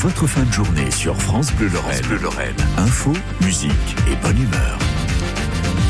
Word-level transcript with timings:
votre 0.00 0.26
fin 0.26 0.44
de 0.44 0.52
journée 0.52 0.90
sur 0.90 1.14
France 1.20 1.52
Bleu 1.52 1.68
Lorraine. 1.68 2.00
Bleu 2.06 2.16
Lorraine. 2.16 2.56
Info, 2.78 3.12
musique 3.42 3.70
et 4.10 4.16
bonne 4.22 4.42
humeur. 4.42 4.78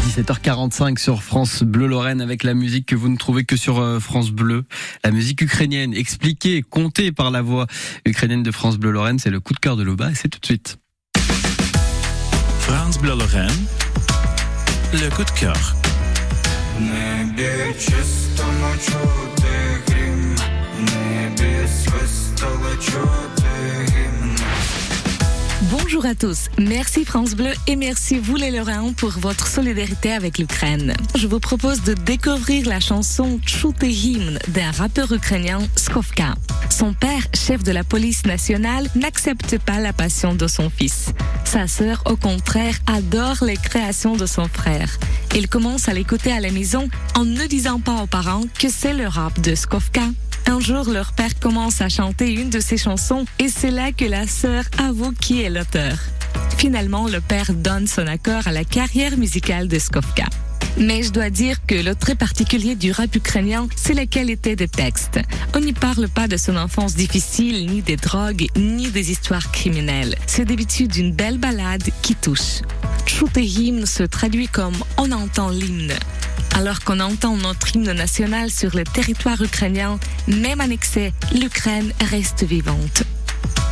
17h45 0.08 0.98
sur 0.98 1.22
France 1.22 1.62
Bleu 1.62 1.86
Lorraine 1.86 2.20
avec 2.20 2.42
la 2.42 2.54
musique 2.54 2.86
que 2.86 2.96
vous 2.96 3.08
ne 3.08 3.16
trouvez 3.16 3.44
que 3.44 3.56
sur 3.56 3.78
euh, 3.78 4.00
France 4.00 4.32
Bleu. 4.32 4.64
La 5.04 5.12
musique 5.12 5.42
ukrainienne 5.42 5.94
expliquée, 5.94 6.62
comptée 6.68 7.12
par 7.12 7.30
la 7.30 7.40
voix 7.40 7.68
ukrainienne 8.04 8.42
de 8.42 8.50
France 8.50 8.78
Bleu 8.78 8.90
Lorraine, 8.90 9.20
c'est 9.20 9.30
le 9.30 9.38
coup 9.38 9.52
de 9.52 9.60
cœur 9.60 9.76
de 9.76 9.84
Loba 9.84 10.10
et 10.10 10.14
c'est 10.16 10.28
tout 10.28 10.40
de 10.40 10.46
suite. 10.46 10.78
France 12.58 12.98
Bleu 12.98 13.10
Lorraine, 13.10 13.48
le 14.92 15.08
coup 15.10 15.22
de 15.22 15.30
cœur. 15.38 15.76
Bonjour 25.70 26.04
à 26.04 26.16
tous, 26.16 26.48
merci 26.58 27.04
France 27.04 27.36
Bleu 27.36 27.52
et 27.68 27.76
merci 27.76 28.18
vous 28.18 28.34
les 28.34 28.50
Lorrains 28.50 28.92
pour 28.92 29.10
votre 29.10 29.46
solidarité 29.46 30.10
avec 30.10 30.38
l'Ukraine. 30.38 30.94
Je 31.14 31.28
vous 31.28 31.38
propose 31.38 31.84
de 31.84 31.94
découvrir 31.94 32.66
la 32.66 32.80
chanson 32.80 33.38
Chute 33.46 33.84
hymne 33.84 34.40
d'un 34.48 34.72
rappeur 34.72 35.12
ukrainien 35.12 35.60
Skovka. 35.76 36.34
Son 36.70 36.92
père, 36.92 37.22
chef 37.34 37.62
de 37.62 37.70
la 37.70 37.84
police 37.84 38.26
nationale, 38.26 38.88
n'accepte 38.96 39.58
pas 39.58 39.78
la 39.78 39.92
passion 39.92 40.34
de 40.34 40.48
son 40.48 40.70
fils. 40.70 41.10
Sa 41.44 41.68
sœur, 41.68 42.02
au 42.06 42.16
contraire, 42.16 42.74
adore 42.88 43.44
les 43.44 43.56
créations 43.56 44.16
de 44.16 44.26
son 44.26 44.48
frère. 44.48 44.90
Il 45.36 45.48
commence 45.48 45.88
à 45.88 45.94
l'écouter 45.94 46.32
à 46.32 46.40
la 46.40 46.50
maison 46.50 46.88
en 47.14 47.24
ne 47.24 47.46
disant 47.46 47.78
pas 47.78 48.02
aux 48.02 48.08
parents 48.08 48.44
que 48.58 48.68
c'est 48.68 48.94
le 48.94 49.06
rap 49.06 49.40
de 49.40 49.54
Skovka. 49.54 50.02
Un 50.46 50.60
jour, 50.60 50.88
leur 50.90 51.12
père 51.12 51.38
commence 51.38 51.80
à 51.80 51.88
chanter 51.88 52.32
une 52.32 52.50
de 52.50 52.60
ses 52.60 52.76
chansons 52.76 53.24
et 53.38 53.48
c'est 53.48 53.70
là 53.70 53.92
que 53.92 54.04
la 54.04 54.26
sœur 54.26 54.64
avoue 54.78 55.12
qui 55.12 55.42
est 55.42 55.50
l'auteur. 55.50 55.96
Finalement, 56.58 57.08
le 57.08 57.20
père 57.20 57.52
donne 57.54 57.86
son 57.86 58.06
accord 58.06 58.46
à 58.46 58.52
la 58.52 58.64
carrière 58.64 59.16
musicale 59.16 59.68
de 59.68 59.78
Skovka. 59.78 60.26
Mais 60.78 61.02
je 61.02 61.10
dois 61.10 61.30
dire 61.30 61.56
que 61.66 61.74
le 61.74 61.94
trait 61.94 62.14
particulier 62.14 62.74
du 62.74 62.92
rap 62.92 63.14
ukrainien, 63.14 63.66
c'est 63.76 63.94
la 63.94 64.06
qualité 64.06 64.56
des 64.56 64.68
textes. 64.68 65.20
On 65.54 65.60
n'y 65.60 65.72
parle 65.72 66.08
pas 66.08 66.28
de 66.28 66.36
son 66.36 66.56
enfance 66.56 66.94
difficile, 66.94 67.66
ni 67.66 67.82
des 67.82 67.96
drogues, 67.96 68.46
ni 68.56 68.88
des 68.90 69.10
histoires 69.10 69.50
criminelles. 69.50 70.14
C'est 70.26 70.44
d'habitude 70.44 70.96
une 70.96 71.12
belle 71.12 71.38
balade 71.38 71.88
qui 72.02 72.14
touche. 72.14 72.62
Chute 73.06 73.36
hymne 73.36 73.86
se 73.86 74.04
traduit 74.04 74.48
comme 74.48 74.76
on 74.96 75.10
entend 75.12 75.50
l'hymne. 75.50 75.94
Alors 76.60 76.80
qu'on 76.80 77.00
entend 77.00 77.38
notre 77.38 77.74
hymne 77.74 77.90
national 77.92 78.50
sur 78.50 78.76
le 78.76 78.84
territoire 78.84 79.40
ukrainien, 79.40 79.98
même 80.28 80.60
annexé, 80.60 81.14
l'Ukraine 81.32 81.90
reste 82.10 82.44
vivante. 82.44 83.04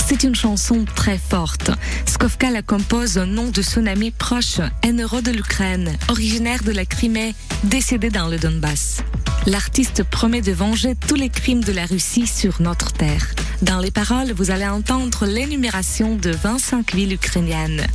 C'est 0.07 0.23
une 0.23 0.35
chanson 0.35 0.87
très 0.97 1.19
forte. 1.19 1.71
Skovka 2.07 2.51
la 2.51 2.63
compose 2.63 3.19
au 3.19 3.27
nom 3.27 3.51
de 3.51 3.61
son 3.61 3.85
ami 3.85 4.11
proche, 4.11 4.61
un 4.83 4.97
héros 4.97 5.21
de 5.21 5.31
l'Ukraine, 5.31 5.99
originaire 6.09 6.65
de 6.65 6.73
la 6.73 6.87
Crimée, 6.87 7.35
décédé 7.63 8.09
dans 8.09 8.29
le 8.29 8.39
Donbass. 8.39 9.03
L'artiste 9.45 10.03
promet 10.03 10.41
de 10.41 10.53
venger 10.53 10.95
tous 10.95 11.17
les 11.17 11.29
crimes 11.29 11.63
de 11.63 11.73
la 11.73 11.85
Russie 11.85 12.27
sur 12.27 12.63
notre 12.63 12.95
terre. 12.95 13.27
Dans 13.61 13.81
les 13.81 13.91
paroles, 13.91 14.33
vous 14.33 14.51
allez 14.51 14.67
entendre 14.67 15.27
l'énumération 15.27 16.17
de 16.17 16.31
25 16.31 16.95
villes 16.95 17.13
ukrainiennes. 17.13 17.87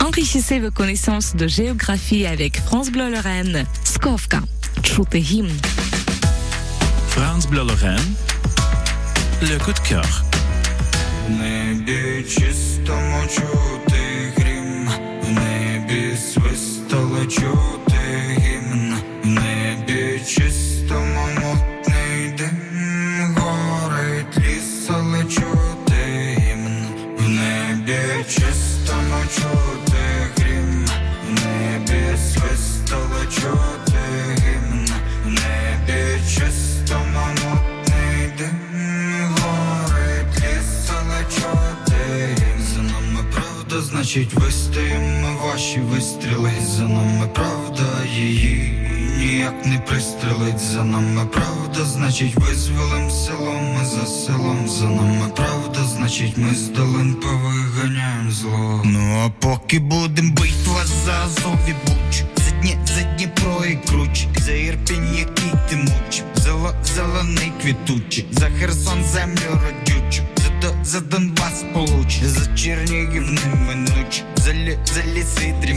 Enrichissez 0.00 0.60
vos 0.60 0.70
connaissances 0.70 1.34
de 1.34 1.46
géographie 1.46 2.26
avec 2.26 2.60
France 2.60 2.90
Bleu 2.90 3.10
Lorraine. 3.10 3.64
Skovka, 3.84 4.40
chute 4.82 5.14
hymne. 5.14 5.50
France 7.08 7.46
Bleu 7.46 7.64
Lorraine, 7.64 8.14
le 9.42 9.58
coup 9.58 9.72
de 9.72 9.80
cœur. 9.80 10.24
небі 11.28 12.06
Значить 44.11 44.33
вистоїмо 44.33 45.35
ваші 45.43 45.79
вистріли. 45.79 46.51
За 46.61 46.83
нами 46.83 47.27
правда, 47.35 48.05
її 48.15 48.73
ніяк 49.17 49.65
не 49.65 49.79
пристрелить. 49.79 50.59
За 50.59 50.83
нами 50.83 51.25
правда, 51.25 51.85
значить 51.85 52.35
визволим 52.35 53.11
село, 53.11 53.53
ми 53.53 53.85
за 53.85 54.05
селом. 54.05 54.69
За 54.69 54.85
нами 54.85 55.29
правда, 55.35 55.83
значить 55.83 56.37
ми 56.37 56.55
з 56.55 56.67
долин 56.67 57.15
повиганяємо 57.15 58.31
зло. 58.31 58.81
Ну 58.85 59.23
а 59.25 59.29
поки 59.29 59.79
будем 59.79 60.31
битва 60.31 60.85
за 61.05 61.13
Азов 61.13 61.59
і 61.67 61.71
Буч, 61.71 62.23
за 62.35 62.51
дні, 62.61 62.77
за 62.85 63.01
Дніпро 63.01 63.65
і 63.65 63.87
Круч, 63.87 64.27
за 64.37 64.51
Ірпінь, 64.51 65.15
який 65.17 65.51
ти 65.69 65.75
муч, 65.75 66.21
за, 66.35 66.75
зелений 66.83 67.51
квітучий, 67.61 68.25
за 68.31 68.45
Херсон 68.45 69.03
землю 69.03 69.59
родючу, 69.63 70.23
за, 70.61 70.83
за 70.83 70.99
Донбас 70.99 71.30
неминуч, 74.71 74.89
за, 74.93 75.01
лі, 75.01 75.23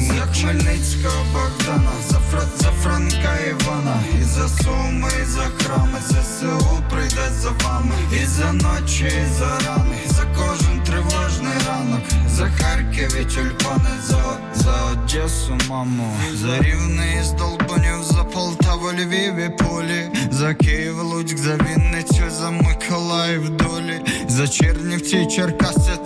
за 0.06 0.26
Хмельницького 0.26 1.24
Богдана, 1.32 1.92
за, 2.08 2.18
Фра, 2.18 2.42
за 2.56 2.70
Франка 2.82 3.36
Івана, 3.50 4.02
і 4.20 4.24
за 4.24 4.48
Суми, 4.48 5.08
і 5.22 5.24
за 5.24 5.42
храми, 5.42 5.98
ЗСУ 6.08 6.82
прийде 6.90 7.30
за 7.40 7.50
вами, 7.50 7.94
і 8.22 8.26
за 8.26 8.52
ночі, 8.52 9.04
і 9.04 9.38
за 9.38 9.58
рани, 9.66 9.98
за 10.06 10.24
кожен 10.36 10.80
тривожний 10.86 11.58
ранок, 11.68 12.02
за 12.28 12.46
Харків 12.46 13.16
і 13.20 13.24
тюльпани, 13.24 13.90
за, 14.06 14.38
за 14.54 14.84
Одесу, 14.92 15.58
маму, 15.68 16.16
за 16.34 16.56
і 16.56 17.22
Здолбунів, 17.22 18.02
за 18.02 18.24
Полтаву, 18.24 18.92
Львів 18.92 19.36
і 19.36 19.48
Полі, 19.48 20.10
за 20.30 20.54
Київ, 20.54 21.02
Луцьк, 21.02 21.38
за 21.38 21.56
Вінницю, 21.56 22.30
за 22.30 22.50
Миколаїв, 22.50 23.50
долі, 23.50 24.00
за 24.28 24.48
Чернівці, 24.48 25.26
Черкаси, 25.26 25.96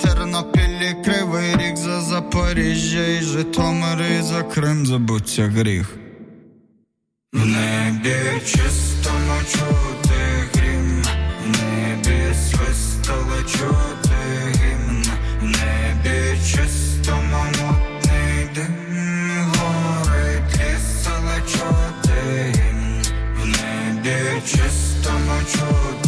Житомир, 3.38 3.98
і 4.18 4.22
за 4.22 4.42
Крим 4.42 4.86
забуться 4.86 5.46
гріх. 5.46 5.96
В 7.32 7.46
небі 7.46 8.40
чистому 8.44 9.40
чути 9.52 10.48
грім, 10.54 11.02
в 11.44 11.48
небі 11.48 12.34
свистало 12.34 13.42
чути 13.52 14.16
гімн, 14.60 15.04
в 15.40 15.44
небі 15.44 16.38
чистому 16.46 17.44
мутний 17.44 18.48
дим, 18.54 18.74
горить 19.44 20.54
ліс, 20.54 21.08
але 21.16 21.40
чути 21.40 22.52
гімн, 22.54 23.02
в 23.42 23.46
небі 23.46 24.42
чистому 24.46 25.40
чути 25.52 26.07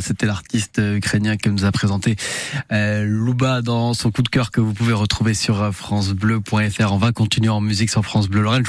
C'était 0.00 0.26
l'artiste 0.26 0.80
ukrainien 0.82 1.36
qu'elle 1.36 1.52
nous 1.52 1.64
a 1.64 1.72
présenté 1.72 2.16
euh, 2.72 3.04
dans 3.62 3.94
son 3.94 4.10
coup 4.10 4.22
de 4.22 4.28
cœur 4.28 4.50
que 4.50 4.60
vous 4.60 4.72
pouvez 4.72 4.92
retrouver 4.92 5.34
sur 5.34 5.60
euh, 5.62 5.72
francebleu.fr. 5.72 6.92
On 6.92 6.98
va 6.98 7.12
continuer 7.12 7.48
en 7.48 7.60
musique 7.60 7.90
sur 7.90 8.04
France 8.04 8.28
Bleu 8.28 8.42